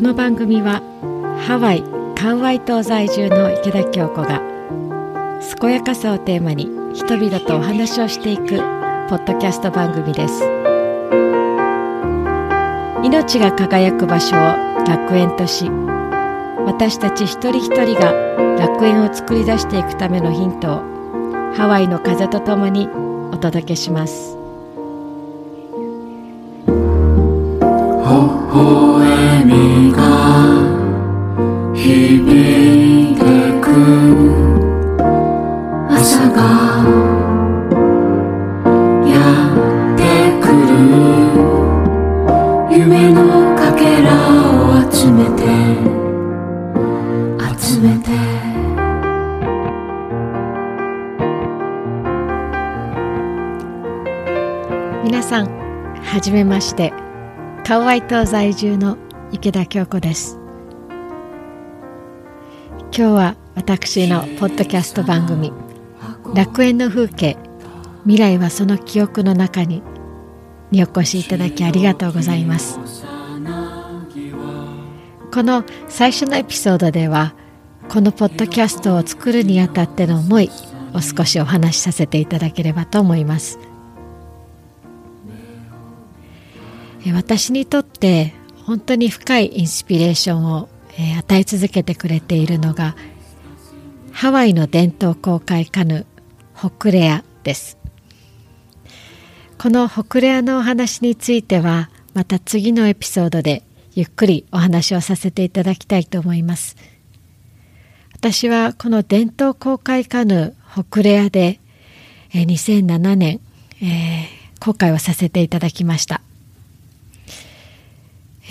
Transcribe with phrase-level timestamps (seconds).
[0.00, 0.80] この番組は
[1.46, 1.82] ハワイ
[2.16, 4.40] カウアイ島在住の池田京子が
[5.60, 8.56] 健やかさをテーマに人々とお話をしていく
[9.10, 10.42] ポッドキャスト番組です。
[13.04, 14.38] 命が輝く場所を
[14.86, 18.12] 楽園とし私たち一人一人が
[18.58, 20.80] 楽園を作り出していくためのヒントを
[21.52, 24.38] ハワイの風とともにお届けします。
[28.06, 29.09] 微笑みが
[31.74, 33.20] 響いて
[33.60, 33.64] く
[35.88, 36.40] 朝が
[39.06, 39.10] や
[39.54, 40.00] って
[40.40, 40.72] くる
[42.78, 43.18] 夢の
[43.56, 44.08] かけら
[44.52, 45.40] を集めて
[47.58, 48.10] 集めて。
[55.02, 55.46] 皆さん
[56.02, 56.92] はじめまして。
[57.64, 58.98] カウアイ島在住の
[59.32, 60.38] 池田京子です。
[62.78, 65.52] 今日は私のポッドキャスト番組
[66.34, 67.36] 楽園の風景
[68.02, 69.82] 未来はその記憶の中に
[70.72, 72.80] にお越しいただきありがとうございます。
[75.32, 77.34] この最初のエピソードでは
[77.88, 80.50] このポッドキャストを作るにあたっての思い
[80.92, 83.60] を少しお話しさせていただければと思います。
[87.14, 88.34] 私にとって
[88.70, 92.94] 本当に深いインスピレーションをえ与え続けてくれているのが
[94.12, 96.06] ハワイの伝統公開カヌー
[96.54, 97.78] ホクレアです。
[99.58, 103.64] このホクレアのお話についてはまた次のエピソードで
[103.96, 106.76] ゆっくりお話をさせていただきたいと思います。
[108.14, 111.58] 私はこの伝統公開カヌーホクレアで
[112.32, 113.40] え2007年、
[113.82, 116.22] えー、公開をさせていただきました。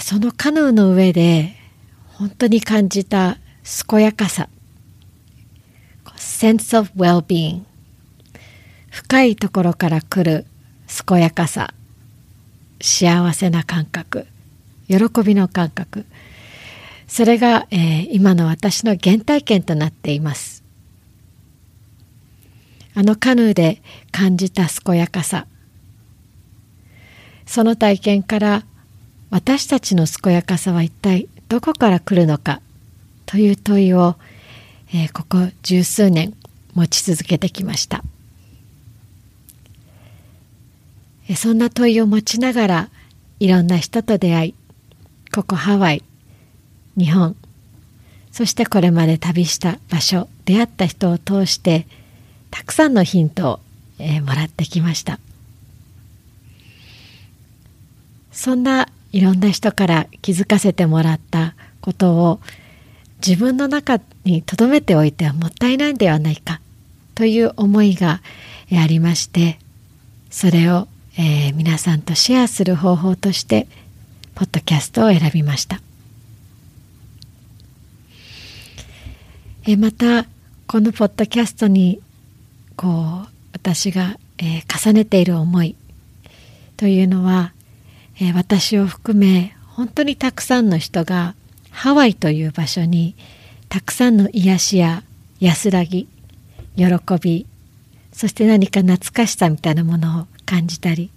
[0.00, 1.54] そのカヌーの上で
[2.06, 3.38] 本当に感じた
[3.88, 4.48] 健やかさ。
[6.16, 7.62] sense of well-being
[8.90, 10.46] 深いところから来る
[11.06, 11.72] 健やかさ。
[12.80, 14.26] 幸せな感覚。
[14.88, 16.04] 喜びの感覚。
[17.06, 20.62] それが、えー、今の私の原体験となっています。
[22.94, 25.46] あのカヌーで感じた健やかさ。
[27.46, 28.64] その体験から
[29.32, 32.60] 私たちの健やかさは一体どこから来るのか？
[33.24, 34.16] という問いを、
[34.92, 36.34] えー、ここ十数年
[36.74, 38.04] 持ち続けてきました、
[41.30, 42.90] えー、そんな問いを持ちながら
[43.40, 44.54] いろんな人と出会い
[45.34, 46.04] ここハワイ
[46.98, 47.34] 日本
[48.32, 51.86] そしてこれまで旅した場所出会った人を通して
[52.50, 53.60] たくさんのヒントを、
[53.98, 55.18] えー、もらってきました。
[58.30, 62.40] そんないろんな人から気づかせてもらったことを
[63.26, 66.60] 自分の中に留めておいてはもったいないんではないか
[67.14, 68.20] という思いが
[68.72, 69.58] ありまして
[70.30, 73.68] それを、えー、皆さんとシェアする方法として
[74.34, 75.80] ポッドキャストを選びました。
[79.64, 80.26] えー、また
[80.66, 82.00] このポッドキャストに
[82.76, 85.76] こう私が、えー、重ねている思い
[86.78, 87.52] というのは
[88.20, 91.34] えー、私を含め本当にたくさんの人が
[91.70, 93.14] ハワイという場所に
[93.68, 95.02] たくさんの癒しや
[95.40, 96.08] 安らぎ
[96.76, 96.84] 喜
[97.20, 97.46] び
[98.12, 101.10] そして何か懐かしさみたいなものを感じたり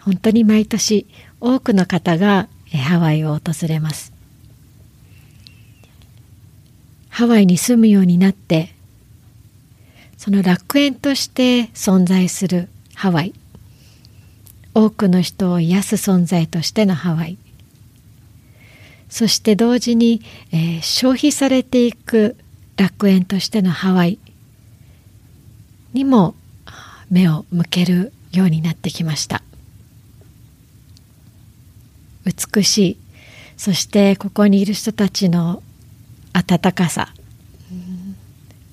[0.00, 1.06] 本当に毎年
[1.40, 4.12] 多くの方がハワイを訪れます。
[7.08, 8.74] ハワイに住むようになって
[10.18, 13.34] その楽園として存在するハワイ。
[14.76, 17.38] 多くの人を癒す存在としてのハワイ。
[19.08, 20.20] そして同時に、
[20.52, 22.36] えー、消費されていく
[22.76, 24.18] 楽園としてのハワイ
[25.94, 26.34] にも
[27.08, 29.42] 目を向けるようになってきました。
[32.26, 32.98] 美しい。
[33.56, 35.62] そしてここにいる人たちの
[36.34, 37.14] 温かさ。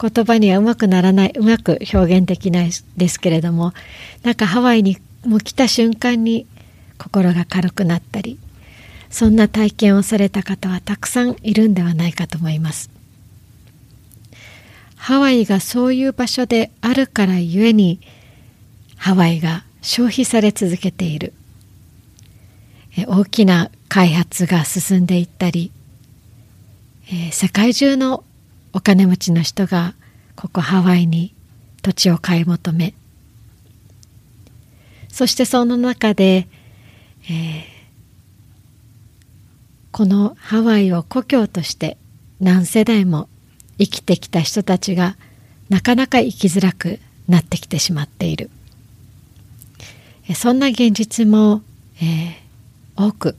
[0.01, 3.71] 言葉にはうまくならないうまく表現できないですけれども
[4.21, 6.45] なんかハワイにもう来た瞬間に
[6.97, 8.39] 心が軽くなったり
[9.09, 12.89] そんな体験をされた方はたくさんいるんではないかと思います。
[14.95, 17.99] ハワイがそういう場所であるからゆえに
[18.95, 21.33] ハワイが消費され続けている。
[23.07, 25.71] 大きな開発が進んでいったり、
[27.11, 28.23] え、世界中の
[28.71, 29.93] お金持ちの人が
[30.35, 31.35] ここハワイに
[31.81, 32.93] 土地を買い求め
[35.13, 36.47] そしてその中で、
[37.29, 37.63] えー、
[39.91, 41.97] このハワイを故郷として
[42.39, 43.29] 何世代も
[43.77, 45.15] 生きてきた人たちが
[45.69, 48.49] なかなか生きづらくなってきてしまっている。
[50.33, 51.61] そんな現実も、
[52.01, 53.35] えー、多く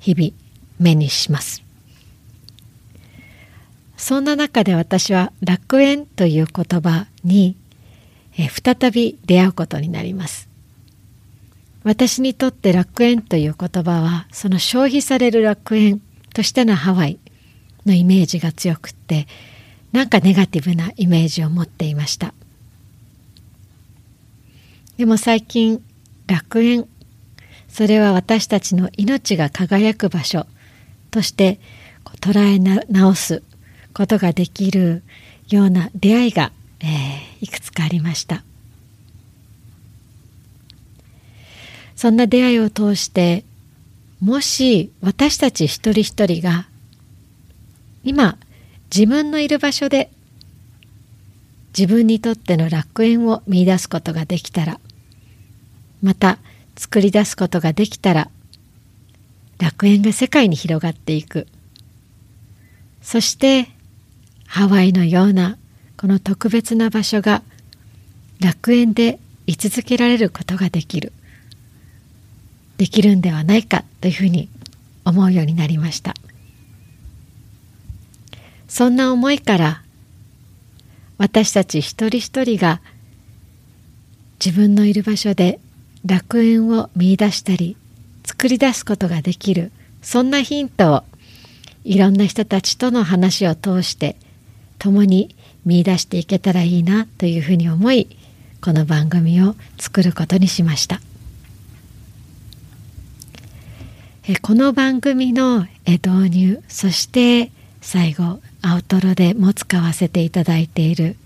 [0.00, 0.32] 日々
[0.78, 1.62] 目にします。
[3.96, 7.56] そんな中で私は楽園という言葉に、
[8.38, 10.48] え、再び出会うことになります。
[11.84, 16.02] 私にとって楽園という言葉はその消費される楽園
[16.34, 17.20] としてのハワイ
[17.86, 19.28] のイメージが強くって
[19.92, 22.34] なんかネガティブなイメージを持っていました。
[24.96, 25.80] でも最近
[26.26, 26.88] 楽園
[27.68, 30.46] それは私たちの命が輝く場所
[31.10, 31.60] として
[32.20, 33.42] 捉え直す
[33.94, 35.02] ことができる
[35.48, 36.88] ような出会いが、えー、
[37.40, 38.44] いくつかありました。
[41.96, 43.44] そんな出会いを通して
[44.20, 46.66] もし私たち一人一人が
[48.04, 48.38] 今
[48.94, 50.10] 自分のいる場所で
[51.76, 54.78] 自分にとっての楽園を見いだすことができたら
[56.02, 56.38] また
[56.76, 58.30] 作り出すことができたら
[59.58, 61.46] 楽園が世界に広がっていく。
[63.00, 63.68] そして
[64.46, 65.56] ハワイのような
[65.96, 67.42] この特別な場所が
[68.40, 71.12] 楽園で居続けられることができる。
[72.76, 74.50] できるんではないかというふうに
[75.04, 76.14] 思うようになりました。
[78.68, 79.82] そんな思いから
[81.18, 82.80] 私たち一人一人が
[84.44, 85.60] 自分のいる場所で
[86.04, 87.76] 楽園を見出したり
[88.24, 89.72] 作り出すことができる
[90.02, 91.04] そんなヒントを
[91.84, 94.16] いろんな人たちとの話を通して
[94.78, 95.34] 共に
[95.64, 98.08] 見出していけたらいいなというふうに思い
[98.60, 101.00] この番組を作ることにしました。
[104.42, 111.16] この番組の導入そして最後アウトロでも使わせていただいている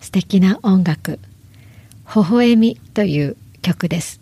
[0.00, 1.18] 素敵な音楽
[2.14, 4.20] 「微笑み」という曲です。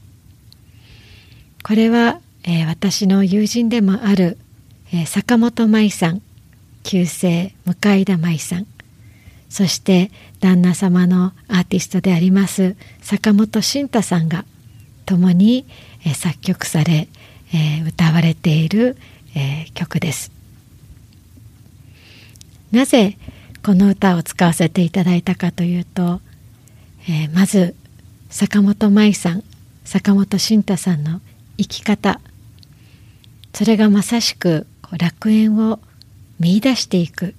[1.62, 4.38] これは、え、私の友人でもある、
[4.92, 6.22] え、坂本舞さん
[6.82, 8.66] 旧姓向田舞さん
[9.48, 10.10] そして
[10.40, 14.44] 旦那様のアーティストであります坂本慎太さんが
[15.08, 15.64] 共に、
[16.14, 17.08] 作曲され、
[17.86, 18.98] 歌われている、
[19.72, 20.30] 曲です。
[22.72, 23.16] なぜ
[23.64, 26.20] この歌を使わせていただいたかというと、
[27.08, 27.74] えー、まず
[28.28, 29.42] 坂本舞さん
[29.84, 31.22] 坂本慎太さんの
[31.56, 32.20] 生き方
[33.54, 34.66] それがまさしく
[34.98, 35.80] 楽園を
[36.38, 37.34] 見いだしていく。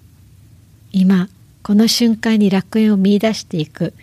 [0.91, 1.29] 今
[1.61, 3.93] この瞬間に楽園を見いだしていく。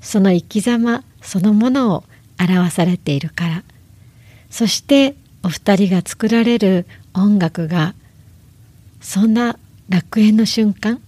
[0.00, 2.04] その生き様そのものを
[2.38, 3.64] 表されているから。
[4.50, 7.94] そしてお二人が作られる音楽が
[9.00, 9.58] そんな
[9.88, 11.00] 楽園の瞬間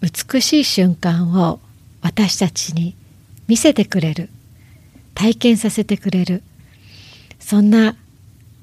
[0.00, 1.60] 美しい瞬間を
[2.00, 2.94] 私たちに
[3.48, 4.30] 見せてくれる。
[5.14, 6.42] 体験させてくれる。
[7.38, 7.96] そんな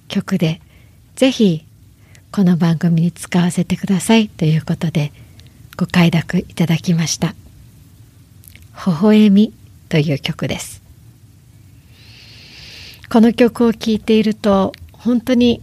[0.07, 0.61] 曲で
[1.15, 1.66] ぜひ
[2.31, 5.11] この番組に使わせてくださいということで
[5.75, 7.33] ご快諾いただきました
[8.85, 9.53] 「微笑み」
[9.89, 10.81] という曲です。
[13.09, 15.61] この曲を聴いていると本当に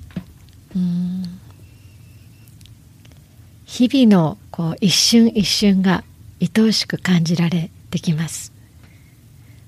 [3.67, 6.03] 日々のこう一瞬一瞬が
[6.41, 8.53] 愛おしく感じられてきます。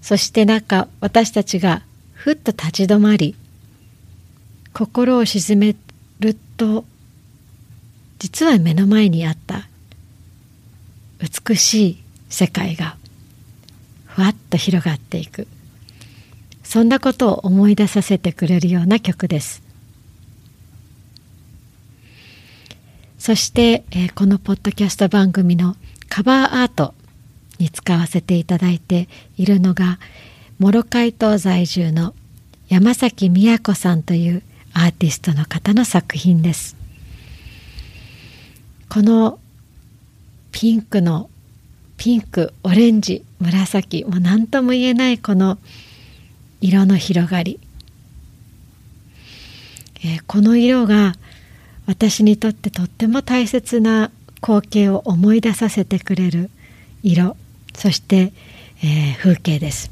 [0.01, 1.83] そしてなんか私たちが
[2.15, 3.37] ふっと立ち止まり
[4.73, 5.75] 心を鎮め
[6.21, 6.85] ると
[8.19, 9.69] 実は目の前にあった
[11.21, 12.97] 美しい世界が
[14.07, 15.47] ふわっと広がっていく。
[16.63, 19.63] そんなことを思い出させてくれるような曲です。
[23.19, 25.77] そして、えー、このポッドキャスト番組の
[26.09, 26.95] カバーアート
[27.59, 29.99] に使わせていただいているのが
[30.59, 32.15] モロカイ島在住の
[32.69, 34.43] 山崎美也子さんという
[34.79, 36.77] アーティストの方の作品です。
[38.91, 39.39] この
[40.53, 41.31] ピンクの
[41.97, 45.57] ピンクオレンジ紫もう何とも言えないこの
[46.61, 47.59] 色の広がり、
[50.05, 51.15] えー、この色が
[51.87, 54.11] 私にとってとっても大切な
[54.43, 56.51] 光景を思い出させてくれる
[57.03, 57.35] 色
[57.75, 58.35] そして、
[58.85, 59.91] えー、風景です、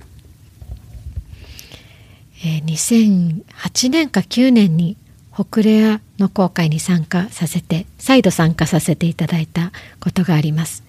[2.44, 4.98] えー、2008年か9年に
[5.34, 10.84] 北レアの航海に参加させて再度参加させていただいたことがあります、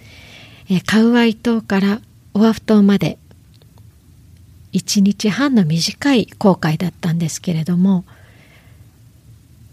[0.69, 2.01] えー、カウアイ島から
[2.33, 3.17] オアフ島まで
[4.74, 8.03] 1日半の短い航海だったんですけれども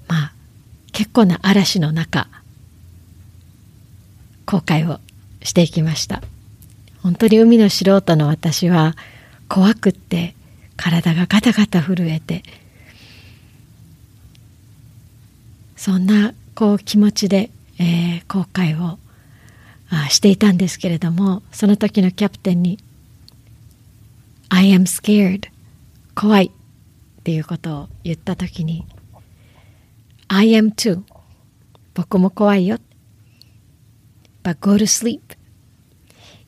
[0.06, 0.32] まあ
[0.92, 2.28] 結構な嵐の中
[4.46, 5.00] 航海を
[5.42, 6.22] していきました。
[7.02, 8.94] 本当に海の素人の私は
[9.48, 10.34] 怖くって
[10.82, 12.42] 体がガタガタ震えて
[15.76, 18.98] そんなこう気持ちで、えー、航海を
[19.90, 22.78] あしていたんですけれどもその時のキャプテンに
[24.50, 25.48] 「I am scared」
[26.16, 28.84] 怖いっていうことを言った時に
[30.26, 31.02] 「I am too」
[31.94, 32.78] 僕も怖いよ。
[34.42, 35.20] But go to sleep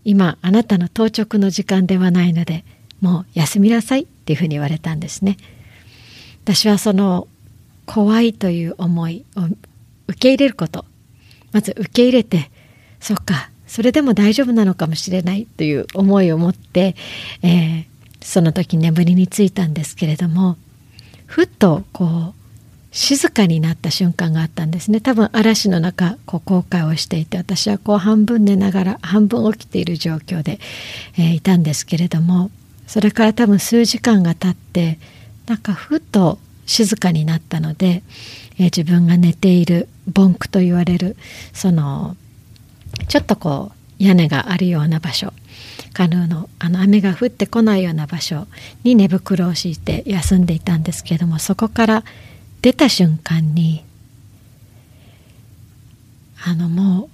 [0.05, 2.65] 今あなたの当直の時間ではないので
[3.01, 4.09] もう休みなさい。
[4.25, 5.37] っていうふうに言われたんですね。
[6.45, 7.29] 私はその
[7.85, 9.43] 怖いという思いを
[10.09, 10.87] 受け入れること。
[11.53, 12.51] まず受け入れて
[13.01, 16.97] そっかそれでも大丈夫なのかもしれないという思いを持って、
[17.43, 17.85] えー、
[18.21, 20.57] その時眠りについたんですけれども
[21.27, 22.45] ふっとこう
[22.91, 25.01] 静かになった瞬間があったんですね。
[25.01, 30.59] 多分嵐の中こう後悔をしていて私はこう半分寝ながら半分起きている状況で、
[31.19, 32.51] えー、いたんですけれども
[32.87, 34.99] それから多分数時間が経って
[35.47, 38.03] なんかふと静かになったので、
[38.57, 41.17] えー、自分が寝ているボンクと言われる
[41.53, 42.17] その
[43.09, 45.33] ちょっとこう屋根があるような場所
[45.93, 48.47] カヌーのあの雨が降ってこないような場所
[48.83, 52.05] に寝袋を敷いて休んでいたんですけれどもそこから
[52.63, 53.85] 出た瞬間に
[56.45, 57.09] あのも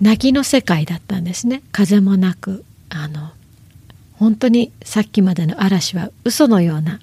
[0.00, 1.62] う凪の世界だったんですね。
[1.72, 3.32] 風もなくあの
[4.20, 7.00] 本当にさっきまでの嵐は嘘のような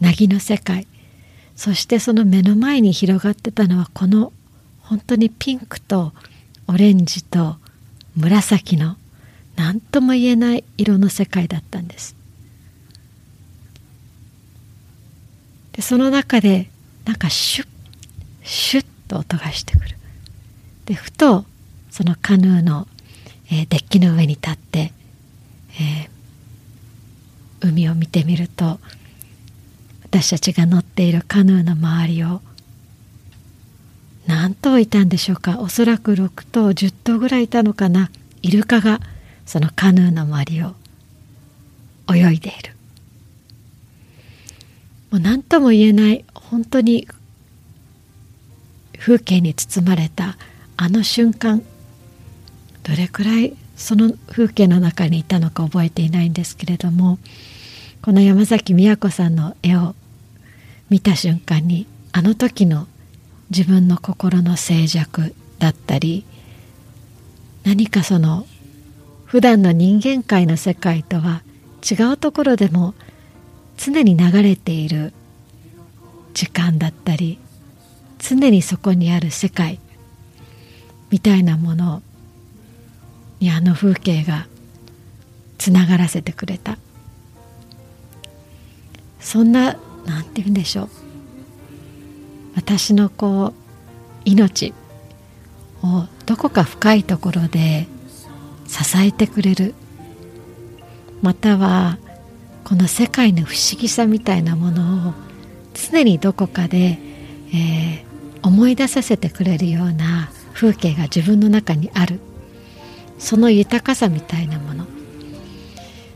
[0.00, 0.88] 凪の世界
[1.54, 4.32] そしてその目の前に広がってたのはこの
[4.80, 6.12] 本当にピンクと
[6.66, 7.58] オレンジと
[8.16, 8.96] 紫の
[9.54, 12.16] 何とも言えない色の世界だったんです
[15.74, 16.68] でその中で
[17.04, 17.68] なんかシュッ
[18.42, 19.96] シュッと音がしてくる
[20.86, 21.44] でふと
[21.92, 22.88] そのカヌーの、
[23.46, 24.92] えー、デッキの上に立って、
[25.78, 28.80] えー、海を見てみると
[30.04, 32.40] 私たちが乗っているカヌーの周りを
[34.26, 35.58] 何頭いたんでしょうか？
[35.60, 38.10] おそらく6頭10頭ぐらいいたのかな？
[38.42, 39.00] イルカが
[39.46, 40.74] そのカヌーの周りを
[42.12, 42.74] 泳いでいる。
[45.10, 47.08] もう何とも言えない本当に
[48.98, 50.36] 風景に包まれた
[50.76, 51.62] あの瞬間
[52.84, 57.18] どれくらいその風景の中にいたのか覚えていないんですけれども
[58.02, 59.94] この山崎美也子さんの絵を
[60.90, 62.86] 見た瞬間にあの時の
[63.48, 66.24] 自分の心の静寂だったり
[67.64, 68.46] 何かその
[69.24, 71.42] 普段の人間界の世界とは
[71.90, 72.94] 違うところでも
[73.78, 75.14] 常に流れている
[76.34, 77.38] 時間だったり
[78.18, 79.80] 常にそこにある世界
[81.10, 82.09] みたいなものを
[83.40, 84.46] にあの風景が
[85.58, 86.78] つながらせてくれた。
[89.18, 90.88] そんななんて言うんでしょう。
[92.54, 93.52] 私のこう
[94.24, 94.72] 命
[95.82, 97.86] をどこか深いところで
[98.66, 99.74] 支えてくれる。
[101.22, 101.98] または
[102.64, 105.14] この世界の不思議さみたいなものを
[105.74, 106.98] 常にどこかで、
[107.52, 112.20] えー、思い出させてくれるような風景が自分の中にある。
[113.20, 114.86] その豊かさみたいなもの。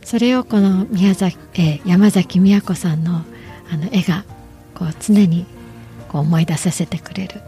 [0.03, 3.25] それをこの宮崎、えー、山崎美也子さんの
[3.71, 4.25] あの絵が
[4.75, 5.47] こう常に
[6.09, 7.41] こう思い出させてくれる。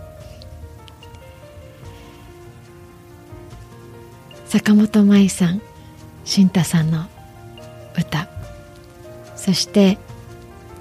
[4.47, 5.61] 坂本舞さん
[6.25, 7.07] 新太さんの
[7.99, 8.29] 歌。
[9.37, 9.99] そして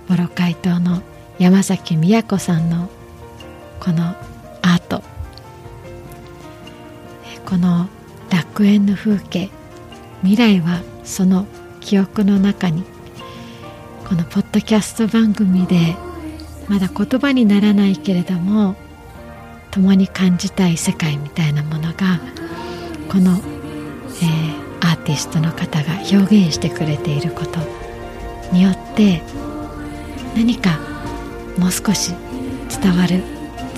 [0.08, 1.02] ボロカイ島の
[1.40, 2.90] 山崎美也子さんの
[3.80, 4.16] この
[4.62, 5.02] アート。
[7.46, 7.88] この
[8.30, 9.50] 楽園の風景。
[10.22, 11.46] 未来はその
[11.82, 12.96] 記憶の中に。
[14.08, 15.96] このポッドキャスト番組で
[16.70, 18.76] まだ言葉にならないけれども
[19.72, 22.20] 共に感じたい世界みたいなものが
[23.10, 27.60] この、えー、アーティストの方が表現してくれていること
[28.52, 29.24] によって
[30.36, 30.80] 何か
[31.58, 32.14] もう少し
[32.70, 33.24] 伝わる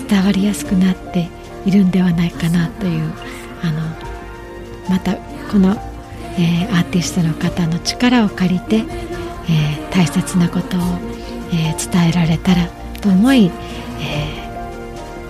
[0.10, 1.30] 伝わりやすくなって
[1.66, 3.14] いるんではないかなという
[3.64, 4.07] あの
[4.90, 5.16] また
[5.52, 5.76] この、
[6.38, 10.82] えー、アーティストの方の力を借りて、えー、大切なことを、
[11.52, 12.68] えー、伝えられたら
[13.02, 13.52] と思い、
[14.02, 14.48] え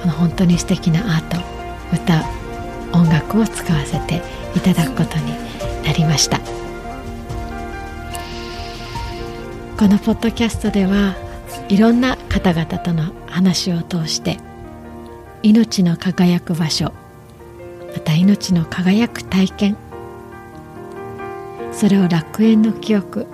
[0.01, 1.37] この本当に素敵なアート
[1.93, 2.23] 歌
[2.97, 4.21] 音楽を使わせて
[4.55, 5.33] いただくことに
[5.83, 6.39] なりました。
[9.77, 11.15] このポッドキャストでは
[11.69, 14.37] いろんな方々との話を通して
[15.43, 16.91] 命の輝く場所
[17.97, 19.77] また命の輝く体験。
[21.71, 23.25] それを楽園の記憶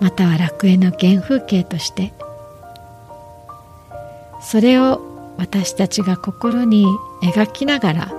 [0.00, 2.12] または楽園の原風景として
[4.40, 5.00] それを
[5.38, 6.86] 私たちが心に
[7.22, 8.12] 描きながら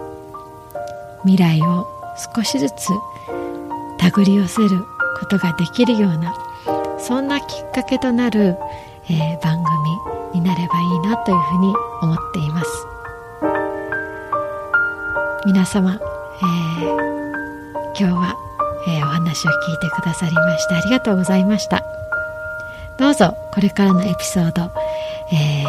[1.24, 1.88] 未来を
[2.36, 2.88] 少しずつ
[3.98, 4.86] 手繰り寄せる
[5.20, 6.34] ことができるような
[7.00, 8.56] そんなきっかけとなる、
[9.10, 9.62] えー、番
[10.34, 12.87] 組になればいいなというふうに思っています。
[15.48, 16.98] 皆様、えー、
[17.96, 18.36] 今日は、
[18.86, 21.86] えー、お話を聞いてくださりましてありがとうございました。
[22.98, 24.70] どうぞこれからのエピソード、
[25.32, 25.64] え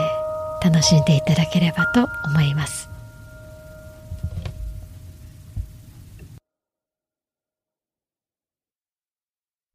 [0.65, 2.88] 楽しんでいただければと思います。